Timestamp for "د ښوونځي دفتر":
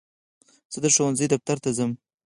0.83-1.57